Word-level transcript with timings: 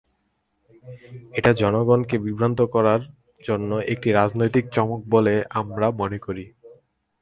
এটা 1.33 1.51
জনগণকে 1.53 2.15
বিভ্রান্ত 2.17 2.59
করার 2.73 3.01
জন্য 3.45 3.71
একটি 3.93 4.09
রাজনৈতিক 4.11 4.65
চমক 4.75 5.01
বলে 5.09 5.33
আমরা 5.59 5.87
মনে 5.99 6.19
করি। 6.19 6.45